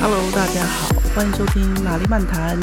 [0.00, 2.56] Hello，大家好，欢迎收听玛丽漫谈。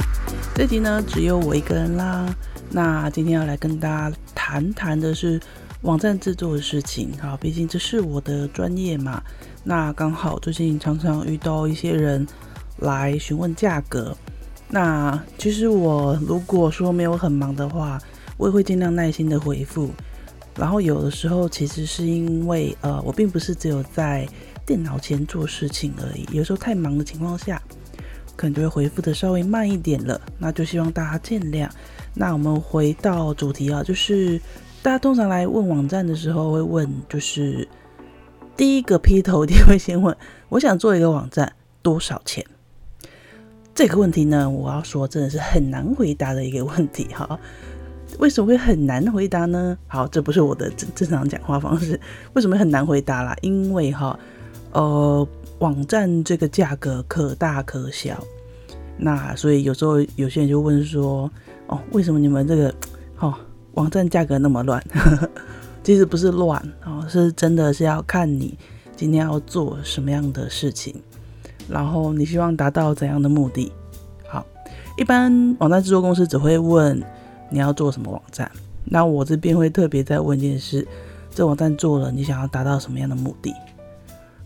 [0.53, 2.33] 这集呢，只有我一个人啦。
[2.69, 5.37] 那今天要来跟大家谈谈的是
[5.81, 7.09] 网站制作的事情。
[7.21, 9.21] 好，毕竟这是我的专业嘛。
[9.65, 12.25] 那刚好最近常常遇到一些人
[12.77, 14.15] 来询问价格。
[14.69, 18.01] 那其实我如果说没有很忙的话，
[18.37, 19.89] 我也会尽量耐心的回复。
[20.57, 24.25] 然后有的时候其实是因为呃，我并不是只有在
[24.65, 27.61] 电脑前做事情而已，有时候太忙的情况下，
[28.35, 31.69] 可能就会回复的稍微慢一点了，那就希望大家见谅。
[32.15, 34.41] 那我们回到主题啊，就是
[34.81, 37.67] 大家通常来问网站的时候会问，就是
[38.57, 40.15] 第一个劈头一定会先问，
[40.49, 42.43] 我想做一个网站多少钱？
[43.75, 47.39] 这个问题呢，我要说真的是很难回答的一个问题哈。
[48.17, 49.77] 为什么会很难回答呢？
[49.87, 51.99] 好，这不是我的正正常讲话方式。
[52.33, 53.35] 为什么很难回答啦？
[53.41, 54.17] 因为哈。
[54.75, 55.25] 呃，
[55.59, 58.21] 网站这个价格可大可小，
[58.97, 61.31] 那所以有时候有些人就问说，
[61.67, 62.75] 哦，为什么你们这个，
[63.19, 63.33] 哦，
[63.75, 64.83] 网站价格那么乱？
[65.81, 68.57] 其实不是乱哦，是真的是要看你
[68.97, 70.93] 今天要做什么样的事情，
[71.69, 73.71] 然后你希望达到怎样的目的。
[74.27, 74.45] 好，
[74.97, 77.01] 一般网站制作公司只会问
[77.49, 78.51] 你要做什么网站，
[78.83, 80.85] 那我这边会特别再问一件事，
[81.33, 83.53] 这网站做了，你想要达到什么样的目的？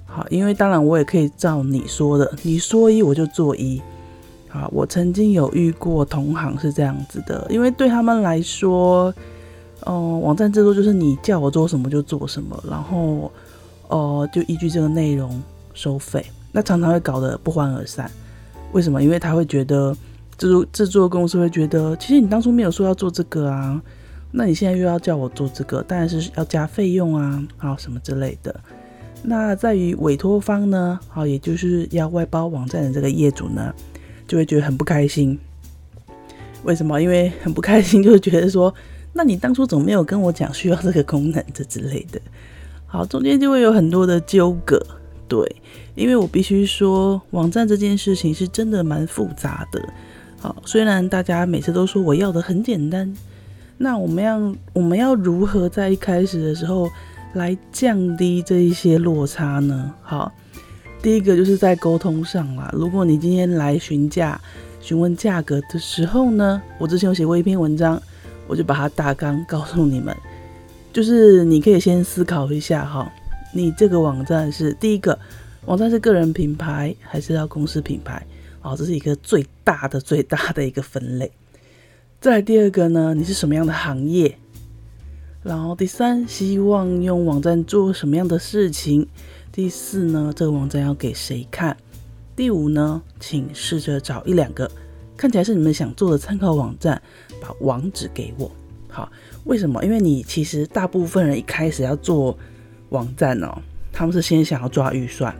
[0.09, 3.81] 好，因为当然我也可以照你说的，你说一我就做一。
[4.47, 9.13] 好，我曾经有遇过同行是这样子的，因为对他们来说，
[9.85, 13.31] 哦、网站制作就是你叫我做什么就做什么，然后，
[13.89, 15.39] 哦、呃，就依据这个内容
[15.75, 18.09] 收费，那常常会搞得不欢而散。
[18.71, 19.03] 为什么？
[19.03, 19.95] 因为他会觉得
[20.35, 23.79] 制作制作公司会觉得，其实你当初没有说要做这个啊，
[24.31, 28.59] 那你现在又要叫我做这个，当然是要加费用啊，啊什么之类的。
[29.21, 33.73] 那在于委托方呢，好，也就是要外包网站的这个业主呢，
[34.27, 35.37] 就会觉得很不开心。
[36.63, 37.01] 为什么？
[37.01, 38.73] 因为很不开心， 就会觉得说，
[39.13, 42.19] 那你当初怎么没有跟我讲需要这个功能这之类的？
[42.85, 44.81] 好，中间就会有很多的纠葛。
[45.27, 45.55] 对，
[45.95, 49.81] 因为我必须说，网站这件事情是真的蛮复杂的。
[50.39, 53.13] 好，虽然大家每次都说我要的很简单，
[53.77, 56.89] 那我们要我们要如何在一开始的时候，
[57.33, 59.93] 来降低这一些落差呢？
[60.01, 60.31] 好，
[61.01, 62.69] 第一个就是在沟通上啦。
[62.73, 64.39] 如果你今天来询价、
[64.81, 68.01] 询问价格的时候呢，我之前有写过一篇文章，
[68.47, 70.15] 我就把它大纲告诉你们，
[70.91, 73.11] 就是你可以先思考一下哈，
[73.53, 75.17] 你这个网站是第一个
[75.65, 78.25] 网站是个人品牌还是要公司品牌？
[78.59, 81.31] 好，这是一个最大的、最大的一个分类。
[82.19, 84.35] 再来第二个呢，你是什么样的行业？
[85.49, 89.07] 然后第三，希望用网站做什么样的事情？
[89.51, 91.75] 第四呢，这个网站要给谁看？
[92.35, 94.69] 第五呢，请试着找一两个
[95.17, 97.01] 看起来是你们想做的参考网站，
[97.41, 98.51] 把网址给我。
[98.89, 99.11] 好，
[99.45, 99.83] 为什么？
[99.83, 102.37] 因为你其实大部分人一开始要做
[102.89, 103.57] 网站哦，
[103.91, 105.35] 他们是先想要抓预算。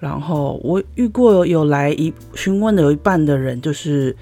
[0.00, 4.16] 然后我遇过有来一询问的有一半的人，就是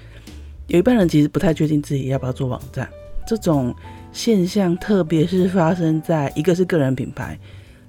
[0.67, 2.87] 有一半人其实不太确定自己要不要做网站，
[3.25, 3.75] 这种。
[4.13, 7.37] 现象特别是发生在一个是个人品牌，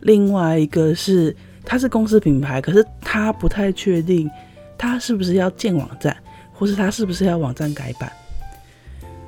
[0.00, 4.28] 另外一个是他是公司品牌，可是他不太确定
[4.76, 6.16] 他是不是要建网站，
[6.52, 8.10] 或是他是不是要网站改版。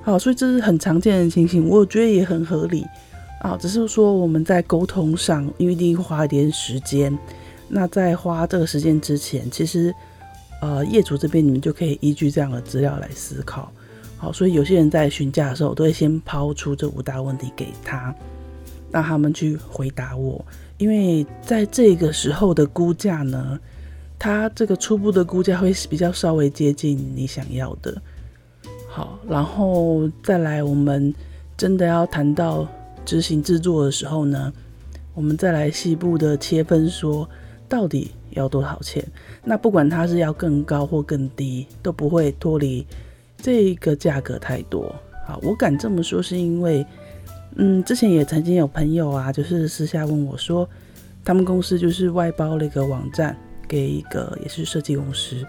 [0.02, 2.84] 好，所以这是很常见的情形，我觉得也很合理
[3.40, 3.56] 啊。
[3.60, 7.16] 只是说我们在沟通上，因为一定花一点时间。
[7.68, 9.92] 那在花这个时间之前，其实
[10.62, 13.70] 呃业主这边你们就可以依据这样的资料来思考。
[14.19, 18.15] 好，所以有些人在询价的时候，都会先抛出这五大问题给他，
[18.91, 20.44] 让他们去回答我。
[20.78, 23.59] 因为在这个时候的估价呢，
[24.19, 28.00] 他这个初步的估价会比较稍微接近你想要的。
[28.88, 31.15] 好，然后再来，我们
[31.56, 32.66] 真的要谈到
[33.04, 34.51] 执行制作的时候呢，
[35.12, 37.28] 我们再来细部的切分，说
[37.69, 39.07] 到底要多少钱。
[39.45, 42.86] 那不管他是要更高或更低，都不会脱离。
[43.47, 44.93] 这个价格太多，
[45.25, 46.84] 好，我敢这么说是因为，
[47.54, 50.69] 嗯，之前也曾经有朋友啊，就是私下问我说，
[51.25, 53.37] 他们公司就是外包了一个网站
[53.69, 55.47] 给一个也是设计公司，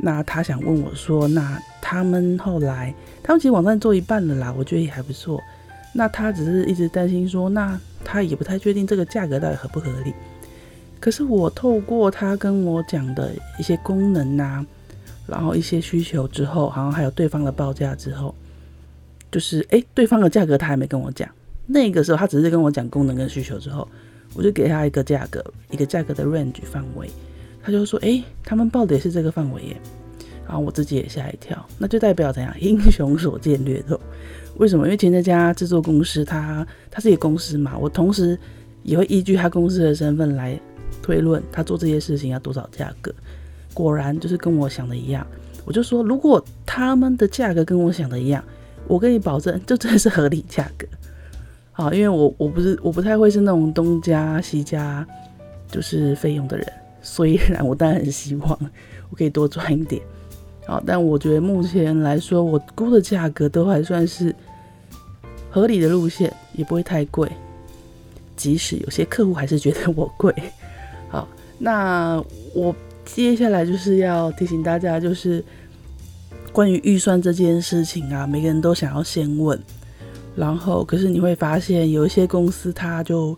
[0.00, 2.94] 那他想问我说，那他们后来，
[3.24, 5.42] 他们其实网站做一半了啦，我觉得也还不错，
[5.92, 10.14] 那他只是一直担心说，那他也不太确定这个价格到底合不合理，
[11.00, 14.64] 可是我透过他跟我讲的一些功能啊。
[15.26, 18.34] 然后一些需求之后，好像还有对方的报价之后，
[19.30, 21.28] 就是诶，对方的价格他还没跟我讲。
[21.66, 23.86] 那个时候他只是跟我讲功能跟需求之后，
[24.34, 27.10] 我就给他一个价格，一个价格的 range 范围。
[27.62, 29.76] 他就说：“诶，他们报的也是这个范围耶。”
[30.46, 32.54] 然后我自己也吓一跳，那就代表怎样？
[32.60, 33.98] 英雄所见略同。
[34.58, 34.86] 为什么？
[34.86, 38.38] 因为前这家制作公司，他他是一个公司嘛，我同时
[38.84, 40.56] 也会依据他公司的身份来
[41.02, 43.12] 推论他做这些事情要多少价格。
[43.76, 45.26] 果然就是跟我想的一样。
[45.66, 48.42] 我就说，如果他们的价格跟我想的一样，
[48.86, 50.86] 我跟你保证，这真的是合理价格。
[51.72, 55.06] 好，因为我我不是我不太会是那种东家西家
[55.70, 56.66] 就是费用的人。
[57.02, 58.58] 虽然我当然很希望
[59.10, 60.00] 我可以多赚一点，
[60.66, 64.34] 好，但我觉得目前来说，我估的价格都还算是
[65.50, 67.30] 合理的路线，也不会太贵。
[68.36, 70.32] 即使有些客户还是觉得我贵，
[71.08, 71.26] 好，
[71.58, 72.22] 那
[72.54, 72.74] 我
[73.06, 75.42] 接下来就是要提醒大家，就是
[76.52, 79.58] 关于预算这件事情啊，每个人都想要先问，
[80.34, 83.34] 然后可是你会发现有一些公司他就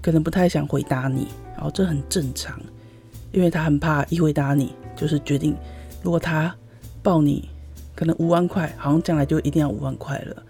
[0.00, 2.60] 可能不太想回答你，然后这很正常。
[3.30, 5.56] 因为他很怕一回答你，就是决定，
[6.02, 6.54] 如果他
[7.02, 7.48] 报你
[7.94, 10.42] 可能五万块，好像将来就一定要五万块了。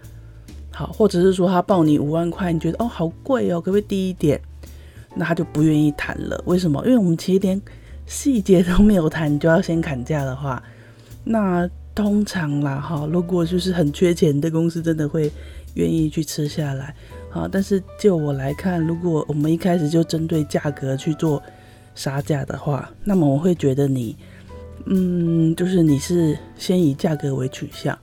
[0.69, 4.41] 好，或者是说他报你五万块，你觉得哦好贵哦，可不可以低一点？
[5.15, 6.43] 那他就不愿意谈了。
[6.45, 6.83] 为什么？
[6.85, 7.61] 因为我们其实连
[8.05, 10.61] 细节都没有谈，你就要先砍价的话，
[11.23, 15.31] 那通常啦哈，如果就是很缺钱的公司，真的会
[15.75, 16.95] 愿意去吃下来。
[17.29, 21.41] 好，但是就我来看，如果我们一开始就针对价格去做。
[21.95, 24.17] 杀价的话，那么我会觉得你，
[24.87, 27.95] 嗯，就是你是先以价格为取向，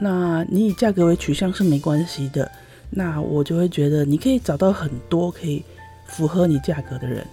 [0.00, 2.50] 那你以价格为取向是没关系的，
[2.90, 5.62] 那我就会觉得你可以找到很多可以
[6.08, 7.24] 符合你价格的人，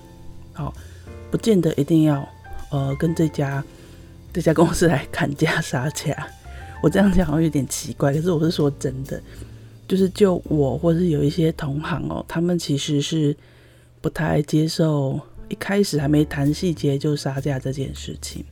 [0.53, 0.71] 好，
[1.33, 2.29] 不见得一定要
[2.69, 3.63] 呃跟这家
[4.31, 6.27] 这家公司来砍价杀价，
[6.83, 9.19] 我这样讲好像有点奇怪，可是我是说真的，
[9.87, 13.35] 就是就我或是有一些同行哦，他们其实是
[13.99, 15.19] 不太接受。
[15.49, 18.45] 一开始还没谈细节就杀价这件事情，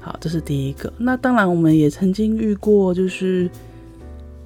[0.00, 0.90] 好，这是第一个。
[0.98, 3.50] 那当然，我们也曾经遇过，就是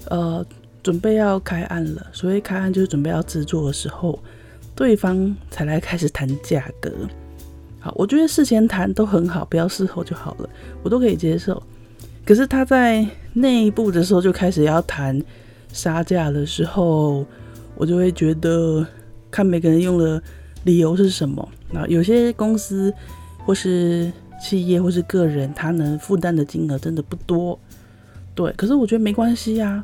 [0.07, 0.47] 呃，
[0.85, 2.07] 准备要开案了。
[2.13, 4.19] 所谓开案，就是准备要制作的时候，
[4.75, 6.91] 对方才来开始谈价格。
[7.81, 10.49] 好，我觉得事前谈都很好，不要事后就好了，
[10.83, 11.61] 我都可以接受。
[12.25, 15.21] 可是他在内部的时候就开始要谈
[15.73, 17.25] 杀价的时候，
[17.75, 18.87] 我就会觉得
[19.31, 20.23] 看每个人用的
[20.65, 21.49] 理由是什么。
[21.71, 22.93] 那有些公司
[23.47, 27.59] 或是企业或是个人，他能负担的金额真的不多，
[28.35, 28.53] 对。
[28.53, 29.83] 可是我觉得没关系呀，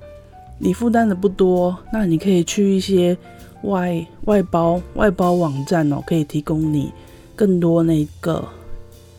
[0.59, 3.17] 你负担的不多，那你可以去一些
[3.63, 6.93] 外外包外包网站哦，可以提供你
[7.37, 8.43] 更多那个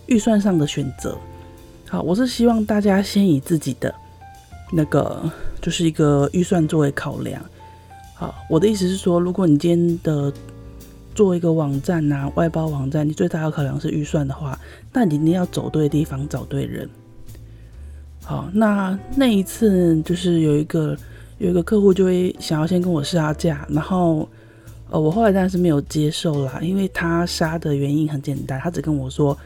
[0.08, 1.18] 预算上的选择。
[1.88, 3.94] 好，我是希望大家先以自己的
[4.74, 5.32] 那个
[5.62, 7.42] 就是一个预算作为考量。
[8.14, 10.34] 好，我的意思是说，如果你今天的
[11.16, 14.60] 做一个网站啊，外包网站，你最大的考量是预算的话，
[14.92, 16.90] 那你一定要走对地方，找对人。
[18.24, 20.98] 好，那那一次就是有一个
[21.38, 24.28] 有一个客户就会想要先跟我杀价，然后
[24.90, 29.38] 呃，我后来当然是没有接受啦，因为他杀的原因很简单，他只跟我说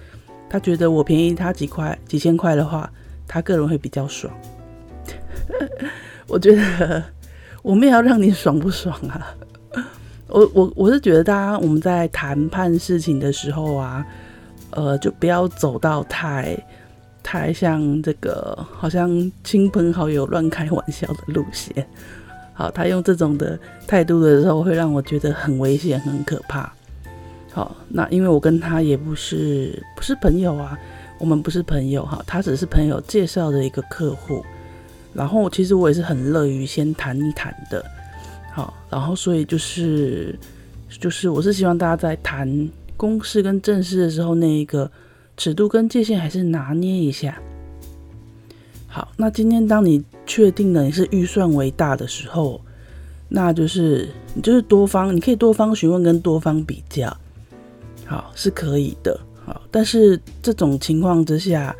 [0.50, 2.92] 他觉得我便宜他几块几千块的话，
[3.28, 4.32] 他个人会比较爽。
[6.28, 7.04] 我觉得
[7.64, 9.36] 我没有要让你爽不爽啊。
[10.28, 14.06] 我我我是觉得，大家我们在谈判事情的时候啊，
[14.70, 16.58] 呃，就不要走到太
[17.22, 19.10] 太像这个，好像
[19.44, 21.86] 亲朋好友乱开玩笑的路线。
[22.62, 26.72] 好，他用这种的态度的时候，会让我觉得很危险、很可怕。
[27.52, 30.78] 好，那因为我跟他也不是不是朋友啊，
[31.18, 34.46] 我们不是朋友哈，他只是朋友介绍的一个客户。
[35.12, 37.84] 然后其实我也是很乐于先谈一谈的。
[38.54, 40.38] 好，然后所以就是
[40.88, 44.92] 就是，我是希望大家在谈公事跟正事的时候，那一个
[45.36, 47.42] 尺度跟界限还是拿捏一下。
[48.94, 52.60] 好，那今天当你确定了你是预算为大的时候，
[53.30, 57.16] 那就是你就是多方，你可以多方询问跟多方比较，
[58.06, 59.18] 好，是可以的。
[59.46, 61.74] 好，但是这种情况之下，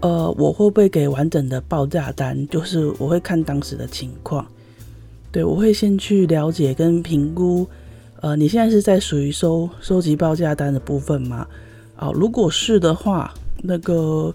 [0.00, 2.44] 呃，我会不会给完整的报价单？
[2.48, 4.44] 就是我会看当时的情况。
[5.30, 7.64] 对，我会先去了解跟评估，
[8.20, 11.46] 呃，你现在是在属于收收集报价单的部分吗？
[11.94, 14.34] 啊、呃，如果是的话，那个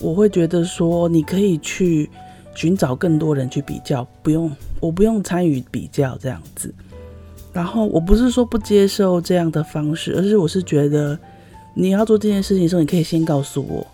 [0.00, 2.10] 我会觉得说你可以去
[2.54, 6.72] 寻找更多人去比较，不用，我不用参与比较这样子。
[7.52, 11.18] 然后我不是说不接受这样的方式，而是我是觉得
[11.74, 13.86] 你要做这件事情的时候，你可以先告诉我，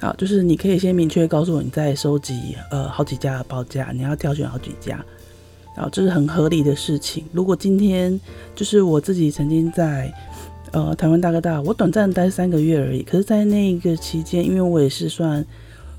[0.00, 5.04] 啊，就是你可以先明确告诉我你在收集呃好几家的报价，你要挑选好几家。
[5.76, 7.24] 啊，这是很合理的事情。
[7.32, 8.20] 如果今天
[8.54, 10.12] 就是我自己曾经在
[10.74, 13.00] 呃台湾大哥大，我短暂待三个月而已。
[13.02, 15.44] 可是，在那个期间，因为我也是算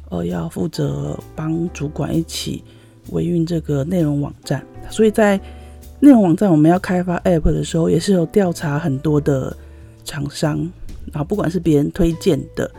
[0.09, 2.61] 呃要负责帮主管一起
[3.11, 5.39] 维运这个内容网站，所以在
[6.01, 9.55] 内容网站我们要开发 App 的时候，也是有调查很多的
[10.03, 10.69] 厂商
[11.13, 12.69] 啊，不管是别人推荐的，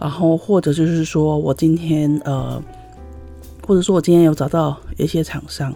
[0.00, 2.62] 然后或者就是说我今天呃，
[3.66, 5.74] 或者说我今天有找到一些厂商。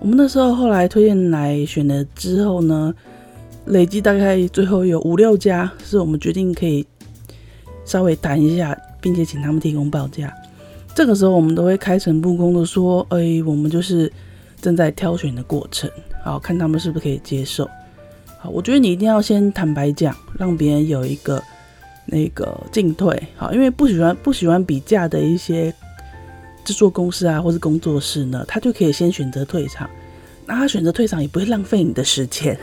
[0.00, 2.92] 我们那时候后来推荐来选了之后呢，
[3.66, 6.86] 累计大概最后有五六家是我们决定可以
[7.84, 10.32] 稍微谈一下，并且请他们提供报价。
[10.94, 14.12] 这个时候我们都会开诚布公的说，哎，我们就是
[14.60, 15.90] 正在挑选的过程，
[16.24, 17.68] 好，看他们是不是可以接受。
[18.38, 21.42] 好，我觉得你一定要先坦白讲，让别人有一个
[22.06, 23.22] 那个进退。
[23.36, 25.72] 好，因为不喜欢不喜欢比价的一些。
[26.62, 29.88] 制作公司啊，或是工作室呢，他就可以先选择退场。
[30.44, 32.56] 那他选择退场也不会浪费你的时间。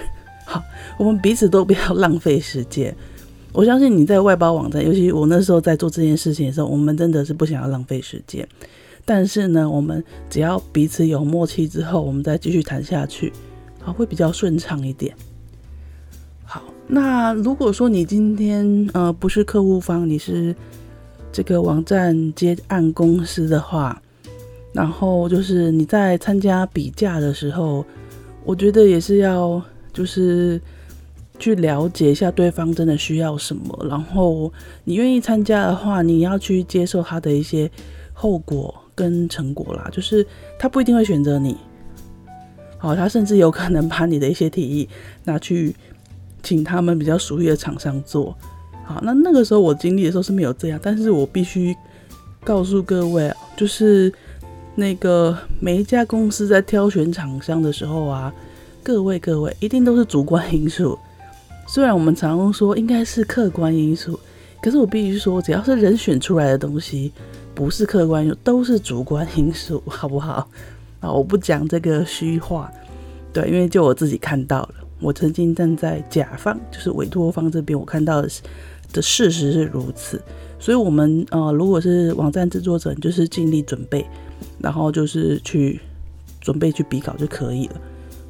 [0.47, 0.63] 好，
[0.97, 2.95] 我们彼此都不要浪费时间。
[3.51, 8.47] 我相信你在外包网站，尤其我那时候在做这件事情的时候，我们真的是不想要浪费时间。
[9.03, 13.33] 但是呢，我们只要彼此有默契之后，我们再继续谈下去，
[13.81, 15.13] 好，会比较顺畅一点。
[16.45, 20.55] 好，那如果说你今天呃不是客户方，你是。
[21.29, 24.01] 这个网站接案公司的话，
[24.73, 27.85] 然后就是你在参加比价的时候，
[28.43, 29.61] 我觉得也是要
[29.97, 30.61] 就是
[31.39, 37.67] 去了解一下对方真的需要什么，然后你愿意参加的话，你要去接受他的一些
[38.13, 39.89] 后果跟成果啦。
[39.91, 40.23] 就是
[40.59, 41.57] 他不一定会选择你，
[42.77, 44.87] 好，他甚至有可能把你的一些提议
[45.23, 45.75] 拿去
[46.43, 48.37] 请他们比较熟悉的厂商做。
[48.85, 51.75] 好，那那个时候我经历的时候是没有这样，但是我必须
[52.43, 54.13] 告诉各位，就是
[54.75, 58.31] 那个每一家公司在挑选厂商的时候啊，
[58.87, 60.97] 各位各位一定都是主观因素。
[61.67, 64.17] 虽然我们常常说应该是客观因素，
[64.61, 67.11] 可是我必须说，只要是人选出来的东西，
[67.53, 70.49] 不是客观因素，都是主观因素， 好不好？
[71.01, 72.71] 啊，我不讲这个虚话，
[73.33, 78.29] 对，因为就我自己看到了，我曾经站在甲方，就是委托方这边，我看到的。
[79.01, 80.21] 事实是如此，
[80.57, 84.05] 所以，我们呃，如果是网站制作者，就是尽力准备，
[84.59, 85.81] 然后就是去
[86.39, 87.75] 准备去比稿就可以了。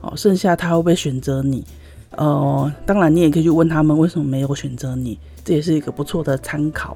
[0.01, 1.63] 哦，剩下他会不会选择你？
[2.11, 6.95] 呃，当然，你也可以去问他们为什么没有选择你，这也是一个不错的参考。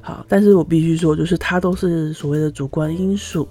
[0.00, 3.48] 好，但是我必须说，就是它都是所谓的主观因素。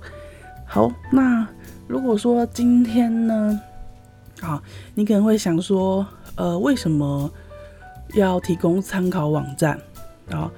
[0.66, 1.48] 好，那
[1.88, 3.60] 如果说今天呢，
[4.42, 4.62] 啊，
[4.96, 6.06] 你可能会想说，
[6.36, 7.30] 呃，为什么？
[8.16, 9.80] 要提供参考网站
[10.32, 10.52] 啊，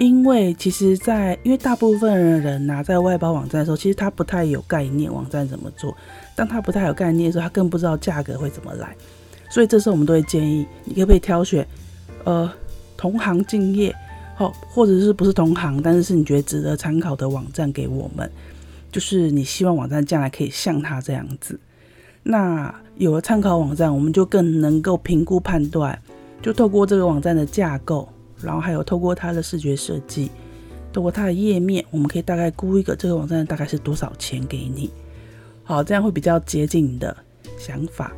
[0.00, 5.96] 因为其实在，因为大部分人呐、啊，在外包网站的时候，其实他不太有概念，网站怎么做。
[6.38, 8.96] 当他不太有概念的时候，他更不知道价格会怎么来。
[9.50, 11.66] 所以这时候我们都会建议，你可不可以挑选
[12.22, 12.48] 呃
[12.96, 13.92] 同行敬业，
[14.36, 18.30] 好，或者是不是同行，但是是你觉得值得参考的网站给我们，
[18.92, 21.58] 就是你希望网站将来可以像他这样子。
[22.22, 25.98] 那有了参考网站，我们就更能够评估判断。
[26.40, 28.08] 就透过这个网站的架构，
[28.40, 30.30] 然后还有透过它的视觉设计，
[30.92, 34.88] 透过它的页面，我们可以大概估一个这个网站大概是多少钱给你。
[35.68, 37.14] 好，这样会比较接近你的
[37.58, 38.10] 想法。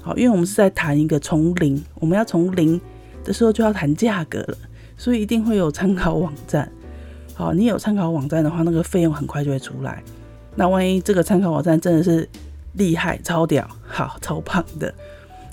[0.00, 2.80] 好，因为我们是在谈一个从零，我们要从零
[3.22, 4.56] 的时候就要谈价格了，
[4.96, 6.66] 所以一定会有参考网站。
[7.34, 10.02] 好，你有参考网站的话，那个费用很快就会出来。
[10.54, 12.26] 那万一这个参考网站真的是
[12.72, 14.94] 厉害、超屌、好、超棒的。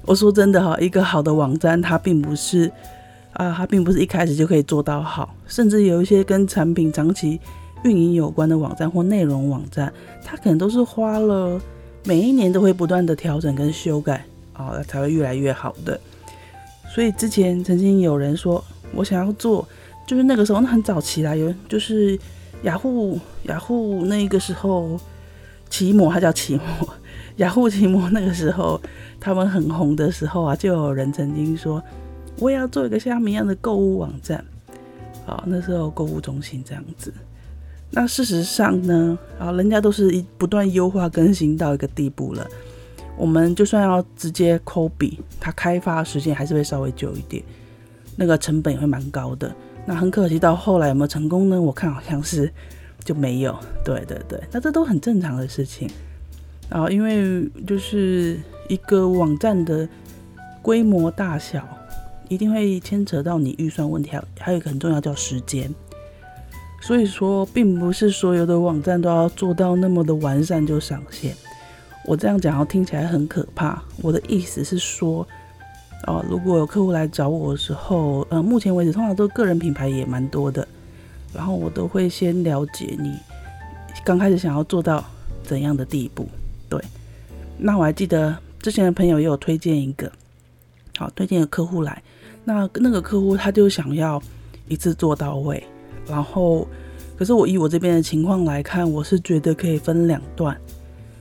[0.06, 2.72] 我说真的哈，一个好的网站，它并不是
[3.34, 7.42] 啊，它并不是一开始就可以做到好，甚至有一些跟产品长期
[7.84, 9.92] 运营有关的网站或内容网站，
[10.24, 11.60] 它可能都是花了
[12.04, 16.00] 每一年都会不断的调整跟修改啊，才会越来越好的。
[16.94, 19.68] 所以之前曾经有人说我想要做，
[20.06, 22.20] 就是那个时候那很早期啦，有就是
[22.64, 25.00] 雅虎雅虎那个时候
[25.70, 26.90] 奇摩，它叫奇摩，
[27.38, 28.80] 雅虎奇摩那个时候。
[29.24, 31.80] 他们很红的时候啊，就有人曾经说，
[32.40, 34.44] 我也要做一个像他们一样的购物网站。
[35.28, 37.14] 好，那时候购物中心这样子。
[37.92, 42.48] 那事实上呢，啊，人家都是一不断优化更新到一个地步了。
[43.18, 47.44] 我们就算要直接 copy，它开发时间还是会稍微久一点，
[48.16, 49.54] 那个成本也会蛮高的。
[49.86, 51.62] 那很可惜，到后来有没有成功呢？
[51.62, 52.52] 我看好像是
[53.04, 53.56] 就没有。
[53.84, 55.90] 对对对，那这都很正常的事情。
[56.70, 58.40] 啊，因为就是。
[58.70, 59.86] 一个网站的
[60.62, 61.68] 规模大小，
[62.30, 65.70] 一定会牵扯到你预算问题，还还有一个很重要叫时间。
[66.82, 71.34] 所以说，并不是所有的网站都要做到那么的完善就上线。
[72.06, 73.82] 我这样讲，听起来很可怕。
[74.02, 75.26] 我的意思是说，
[76.08, 80.68] 哦，如果有客户来找我的时候，呃，目前为止通常都个人品牌也蛮多的，
[81.32, 83.16] 然后我都会先了解你
[84.04, 85.06] 刚开始想要做到
[85.44, 86.28] 怎样的地步。
[86.68, 86.84] 对，
[87.60, 90.12] 那我还记得之前的朋友也有推荐一个，
[90.98, 92.02] 好，推荐的客户来，
[92.44, 94.20] 那那个客户他就想要
[94.68, 95.64] 一次做到位，
[96.12, 96.68] 然后
[97.18, 100.56] 可是我以我这边的情况来看，我是觉得可以分两段。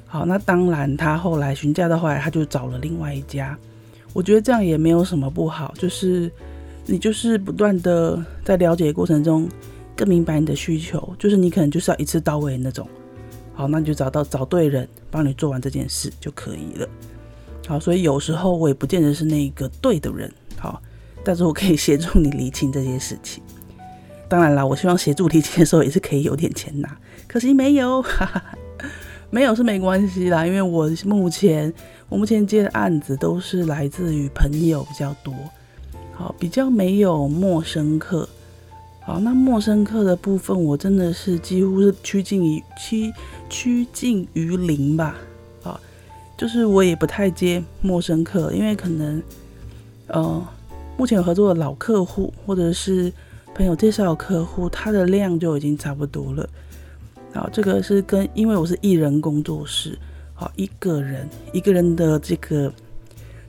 [0.06, 3.56] 好，那当然他后来询价到后来，他就找了另外一家。
[4.12, 6.28] 我觉得这样也没有什么不好，就是
[6.84, 9.48] 你就是不断的在了解过程中
[9.94, 12.88] 更明白你的需求，就是你可能就是要一次到位那种。
[13.54, 16.88] 好，那你就找到找对人帮你做完这件事就可以了。
[17.68, 20.82] 好，所以有时候我也不见得是那个对的人，好，
[21.22, 23.40] 但是我可以协助你厘清这件事情。
[24.30, 26.96] 当然啦，我希望协助厘清的时候也是可以有点钱拿，
[27.26, 28.42] 可惜没有，哈哈，
[29.28, 31.74] 没有是没关系啦，因为我目前
[32.08, 35.34] 我目前接的案子都是来自于朋友比较多，
[36.14, 38.28] 好，比较没有陌生客。
[39.02, 43.12] 好，那陌生客的部分，我真的是几乎是趋近于趋
[43.48, 45.16] 趋近于零吧。
[45.64, 45.80] 啊，
[46.36, 49.20] 就是我也不太接陌生客，因为可能
[50.06, 50.46] 呃，
[50.96, 53.12] 目前有合作的老客户或者是
[53.54, 56.48] 朋友介绍客户，他的量就已经差不多了。
[57.34, 59.98] 好，这个是跟因为我是艺人工作室，
[60.34, 62.72] 好，一个人一个人的这个，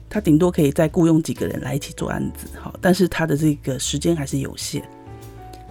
[0.08, 4.82] 他顶多可以再雇佣几个人来一起做案子，好，但是他的这个时间还是有限。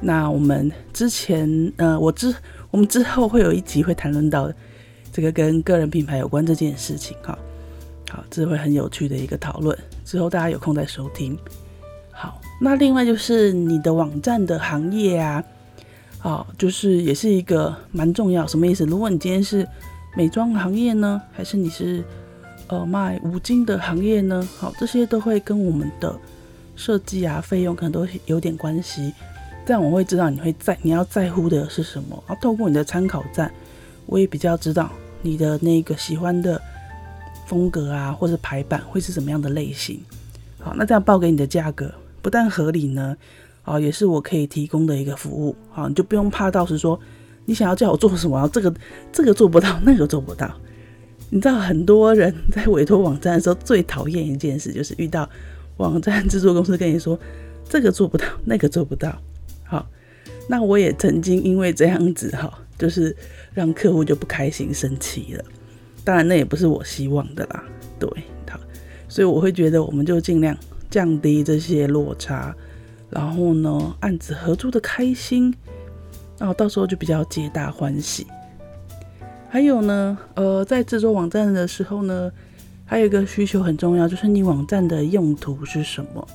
[0.02, 2.34] 那我们之前，呃，我之
[2.72, 4.52] 我们之后会有一集会谈论到
[5.14, 7.38] 这个跟个人品牌有关这件事情，哈，
[8.10, 11.38] 好，这会很有趣的一个讨论，之后大家有空再收听。
[12.22, 15.44] 好，那另外就是你的网站的行业啊，
[16.20, 18.86] 好，就是也是一个蛮重要，什么意思？
[18.86, 19.68] 如果你今天是
[20.16, 22.04] 美妆行业呢，还是你是
[22.68, 24.48] 呃卖五金的行业呢？
[24.60, 26.16] 好，这些都会跟我们的
[26.76, 29.12] 设计啊费用可能都有点关系。
[29.66, 33.52] 这样我会知道你会在你要在乎的是什么，然后透过你的参考站，
[34.06, 34.92] 我也比较知道
[35.24, 36.62] 你的那个喜欢的
[37.48, 40.00] 风格啊，或者排版会是什么样的类型。
[40.60, 43.16] 好，那这样报给你的价格不但合理呢，
[43.64, 45.56] 啊，也是我可以提供的一个服务。
[45.70, 47.00] 好，你就不用怕到时说
[47.46, 48.74] 你想要叫我做什么，这个
[49.12, 50.52] 这个做不到，那个做不到。
[51.30, 55.30] 你知道很多人在委托网站的时候最讨厌一件事，就是遇到
[55.78, 57.18] 网站制作公司跟你说
[57.68, 59.18] 这个做不到，那个做不到。
[59.64, 59.88] 好，
[60.50, 63.16] 那我也曾经因为这样子哈，就是
[63.54, 65.46] 让客户就不开心、生气了。
[66.04, 67.64] 当然，那也不是我希望的啦。
[67.98, 68.10] 对，
[68.50, 68.60] 好，
[69.08, 70.58] 所以我会觉得，我们就尽量
[70.92, 72.54] 降低这些落差，
[73.10, 75.52] 然后呢，案子合作的开心，
[76.38, 78.28] 然后到时候就比较皆大欢喜。
[79.50, 82.32] 还有呢，呃，在制作网站的时候呢，
[82.86, 86.28] 还有一个需求很重要，就是你网站的用途是什么？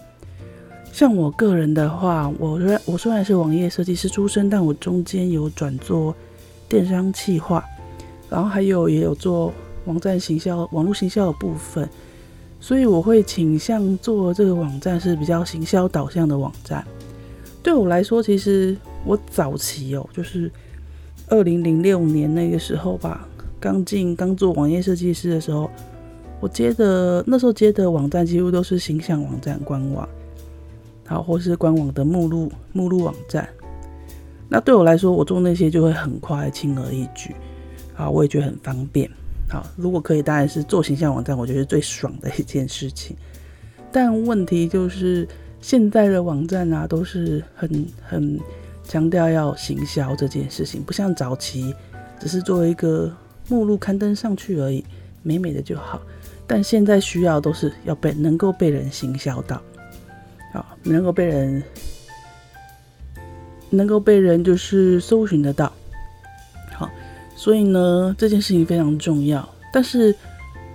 [0.93, 6.15] 像我个人的话，我虽然我虽然是网页设计师出身，但我中间有转做
[6.69, 7.63] 电商企划，
[8.31, 9.53] 然后还有也有做
[9.85, 11.87] 网站行销、网络行销的部分，
[12.59, 16.85] 所以我会倾向做这个网站是比较行销导向的网站。
[17.63, 20.51] 对我来说，其实我早期哦，就是
[21.29, 23.29] 二零零六年那个时候吧，
[23.61, 25.71] 刚进刚做网页设计师的时候，
[26.41, 30.09] 我接的那时候接的网站几乎都是形象网站、官网。
[31.09, 33.49] 好，或是官网的目录、目录网站，
[34.49, 37.33] 那对我来说，我做那些就会很快、轻而易举。
[37.97, 39.09] 啊，我也觉得很方便。
[39.57, 43.17] 好，如果可以，当然是做形象网站，我觉得是最爽的一件事情。
[43.91, 45.27] 但问题就是，
[45.63, 48.39] 现在的网站啊，都是很很
[48.85, 51.75] 强调要行销这件事情，不像早期
[52.21, 53.11] 只是做一个
[53.49, 54.85] 目录刊登上去而已，
[55.23, 56.03] 美美的就好。
[56.47, 59.63] 但现在需要都是要被能够被人行销到。
[60.53, 61.63] 好能够被人，
[63.71, 65.73] 能够被人就是搜寻得到，
[67.37, 69.49] 所以呢，这件事情非常重要。
[69.73, 70.13] 但是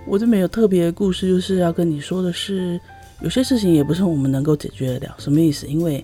[0.06, 2.80] 我这边有特别的故事，就是要跟你说的是，
[3.20, 5.16] 有些事情也不是我们能够解决得了。
[5.18, 5.66] 什么意思？
[5.66, 6.02] 因为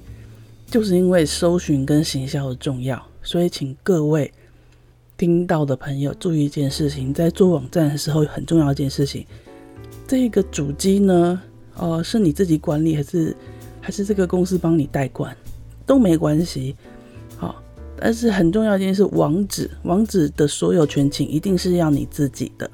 [0.66, 4.31] 就是因为搜寻跟行销的重要，所以请各位
[5.16, 9.25] 听到的朋友注意一件事情，在做网站的时候很重要一件事情，
[10.07, 11.40] 这个主机呢，
[11.77, 13.35] 呃，是你自己管理还是？
[13.81, 15.35] 还是这个公司帮你代管
[15.87, 16.77] 都没关系，
[18.01, 22.71] 但是很重要一件事，网址网址的所有权请一定是要你自己的，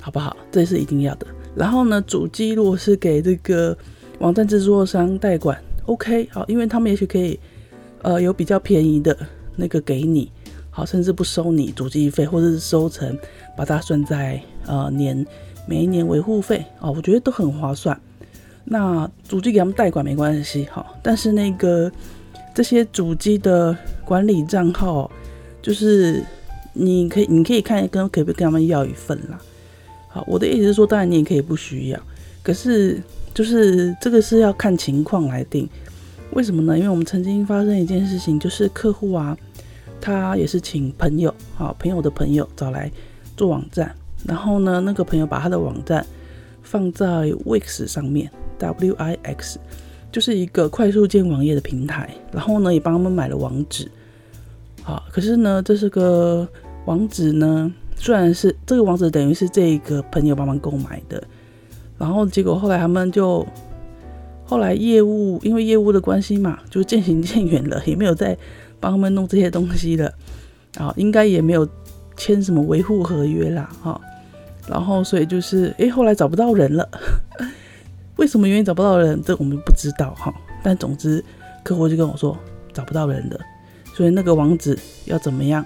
[0.00, 0.36] 好不好？
[0.50, 1.26] 这是一定要的。
[1.54, 3.76] 然后呢，主机如果是给这个
[4.20, 7.38] 网站制作商代管，OK，好，因为他们也许可以
[8.02, 9.16] 呃有比较便宜的
[9.56, 10.30] 那个给你，
[10.70, 13.18] 好，甚至不收你主机费，或者是收成
[13.56, 15.26] 把它算在呃年
[15.66, 17.98] 每一年维护费啊，我觉得都很划算。
[18.64, 21.90] 那主机给他们代管没关系，好，但是那个
[22.58, 25.08] 这些主机的管理账号，
[25.62, 26.20] 就是
[26.72, 29.38] 你可以你可以看跟可不可以跟他们要一份啦。
[30.08, 32.00] 好，我的意思是说，当然你也可以不需要，
[32.42, 33.00] 可是
[33.32, 35.68] 就是这个是要看情况来定。
[36.32, 36.76] 为什么呢？
[36.76, 39.38] 因为我们曾经发生一件事情，就是客户啊，
[40.00, 42.90] 他也是请朋友，好朋友的朋友找来
[43.36, 43.94] 做网站，
[44.26, 46.04] 然后呢，那个朋友把他的网站
[46.64, 47.06] 放在
[47.46, 49.60] Wix 上面，W-I-X，
[50.10, 53.90] 就是一个快速建网页的平台，然后呢，也帮他们买了网址，
[54.82, 56.46] 好，可是呢，这是个
[56.86, 61.22] 网址呢，虽然是这个网址等于是这个朋友帮忙购买的，
[61.98, 63.46] 然后结果后来他们就。
[64.50, 68.34] 后来业务因为业务的关系嘛，就渐行渐远了，也没有再
[68.80, 70.10] 帮他们弄这些东西了，
[70.78, 71.68] 啊，应该也没有
[72.16, 74.00] 签什么维护合约啦，哈，
[74.66, 76.88] 然后所以就是，诶，后来找不到人了，
[78.18, 81.24] 为什么原因找不到人，这我们不知道哈，但总之
[81.64, 82.36] 客户就跟我说
[82.72, 83.40] 找不到人了，
[83.94, 85.64] 所以那个网址要怎么样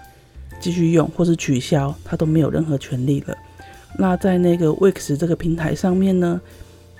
[0.60, 3.36] 继续用或是取消，他都没有任何权利了。
[3.98, 6.40] 那在那个 Wix 这个平台上面呢，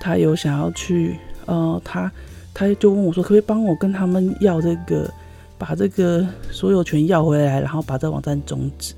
[0.01, 1.17] 他有想要去。
[1.45, 2.09] 呃，他
[2.55, 5.13] 他就问我说，可不可以帮我跟他们要这个，
[5.59, 8.95] 把这个所有权要回来，然后把这网站终止。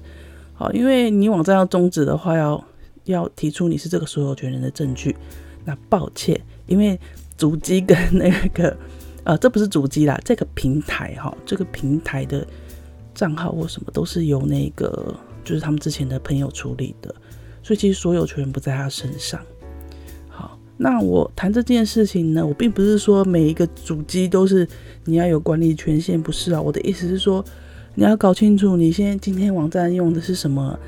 [0.52, 2.62] 好，因为你网站要终止的话，要
[3.04, 5.16] 要提出你是这个所有权人的证据。
[5.64, 6.98] 那抱歉，因为
[7.36, 8.76] 主机跟那个
[9.24, 12.46] 呃，这不是主机啦，这个平台哈，这个平台的
[13.14, 17.14] 账号或什么都是由那个就是他们之前的朋友处理的，
[17.62, 19.40] 所以其实所有权不在他身上。
[20.28, 24.66] 好那我谈这件事情呢，我并不是说每一个主机都是
[25.04, 26.60] 你要有管理权限，不是啊。
[26.60, 27.44] 我的意思是说，
[27.94, 30.78] 你要搞清楚你现在今天网站用的是什么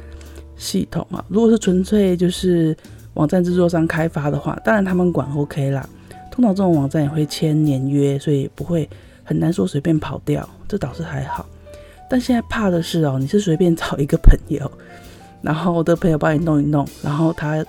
[0.57, 1.25] 系统啊。
[1.29, 2.77] 如果是纯粹就是
[3.17, 5.87] 网站制作商开发的话，当然他们管 OK 啦。
[6.31, 8.89] 通常这种网站也会签年约，所以不会
[9.25, 11.45] 很难说随便跑掉，这倒是还好。
[12.09, 14.71] 但现在怕的是哦，你是随便找一个朋友，
[15.43, 17.65] 然后我的朋友帮你弄一弄，然后他。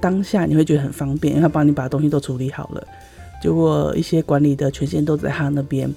[0.00, 2.86] 当下你会觉得很方便，因为他帮你把东西都处理好了，
[3.42, 5.92] 结果一些管理的权限都在他那边，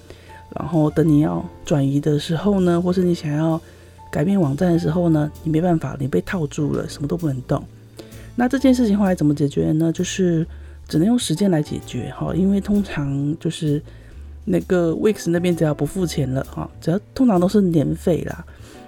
[0.55, 3.61] 然后等你要转移的时候呢，或是你想要
[4.09, 7.63] 改变网站的时候呢，你没办法，你被套住了，什么都不能动。
[8.35, 9.91] 那这件事情后来怎么解决呢？
[9.91, 10.45] 就是
[10.87, 13.81] 只能用时间来解决哈，因为通常就是
[14.45, 18.43] 那个 Wix 那边只要不付钱了哈，只要通常都是年费啦，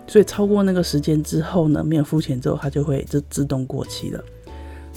[0.07, 4.23] 所以超过那个时间之后呢，没有付钱之后，它就会就自动过期了。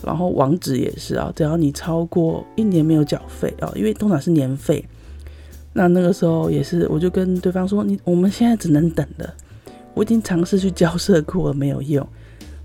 [0.04, 4.84] 然后网址也是啊，只要你超过一年没有缴费啊，因为通常是年费，
[5.72, 9.34] 那那个时候也是，我就跟对方说，你我们现在只能等了，
[9.94, 12.06] 我已经尝试去交涉过了，没有用，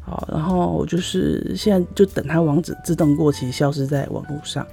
[0.02, 4.68] 好，然后就是现在就等它网址自动过期，消失在网络上，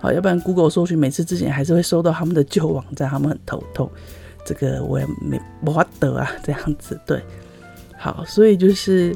[0.00, 3.90] 好，要不然 Google 搜寻每次之前还是会收到他们的旧网站，他们很头痛，
[4.46, 7.20] 这个我也没没法得啊，这样子对，
[7.98, 9.14] 好，所以就是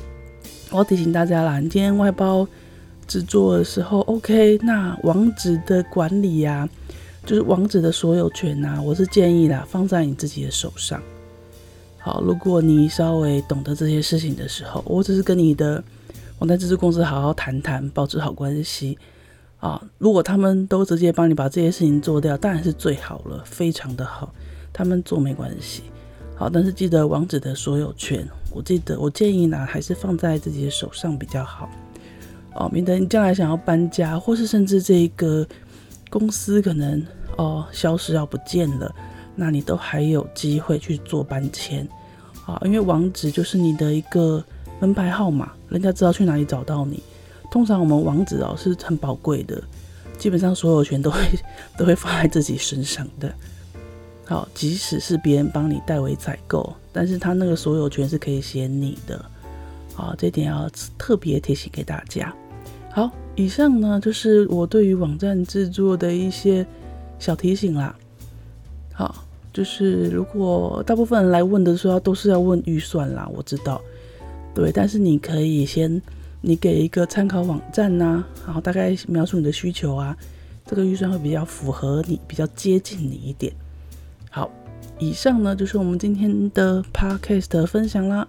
[0.70, 2.46] 我要提醒大家啦，你今天外包。
[3.09, 6.68] 制作的时候，OK，那网址的管理呀、啊，
[7.24, 11.00] 就是网址的所有权呐、啊，我是建议啦，放在你自己的手上。
[12.07, 15.83] 好，如果你稍微懂得这些事情的时候，我只是跟你的
[16.38, 18.97] 网站制作公司好好谈谈，保持好关系
[19.59, 19.83] 啊。
[19.99, 24.33] 如果他们都直接帮你把这些事情做掉，当然是最好了，非常的好。
[24.73, 25.83] 他们做没关系，
[26.37, 31.69] 好，但是记得网址的所有权，我记得我建议呢，还是放在自己的手上比较好。
[32.55, 35.45] 哦，免得你将来想要搬家，或是甚至这一个
[36.09, 37.05] 公司可能
[37.37, 38.95] 哦消失要不见了，
[39.35, 41.85] 那你都还有机会去做搬迁
[42.46, 42.59] 啊。
[42.64, 44.42] 因为网址就是你的一个
[44.80, 47.02] 门牌号码，人家知道去哪里找到你。
[47.50, 49.62] 通常我们网址哦是很宝贵的，
[50.16, 51.20] 基本上所有权都会
[51.76, 53.32] 都会放在自己身上的。
[54.24, 59.24] 好，即使是别人帮你代为采购，但是他那个所有权是可以写你的。
[59.94, 62.35] 好，这点要特别提醒给大家。
[62.90, 66.66] 好，以上呢就是我对于网站制作的一些
[67.18, 67.94] 小提醒啦。
[68.92, 69.24] 好，
[69.57, 73.81] 就是如果大部分人来问的时候，都是要问预算啦，我知道，
[74.55, 76.03] 对，但是你可以先
[76.42, 80.14] 你给一个参考网站呐、然后大概描述你的需求啊，
[80.66, 83.51] 这个预算会比较符合你，比较接近你一点。
[84.31, 84.51] 好，
[84.99, 88.29] 以上呢就是我们今天的 podcast 的分享啦。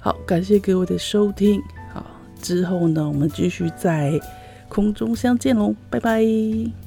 [0.00, 1.62] 好，感谢各位的收听。
[1.94, 2.04] 好
[2.42, 4.20] 之后呢，我们继续在
[4.68, 6.85] 空中相见喽，拜拜。